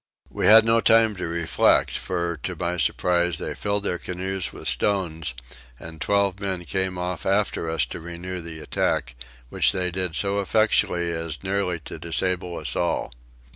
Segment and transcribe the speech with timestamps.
[0.31, 4.67] We had no time to reflect for to my surprise they filled their canoes with
[4.67, 5.35] stones,
[5.79, 9.13] and twelve men came off after us to renew the attack,
[9.49, 13.13] which they did so effectually as nearly to disable us all.